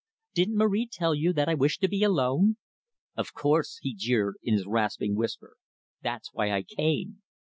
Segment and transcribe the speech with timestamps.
[0.33, 2.57] "Didn't Marie tell you that I wished to be alone?"
[3.15, 5.57] "Of course," he jeered in his rasping whisper,
[6.01, 7.21] "that's why I came."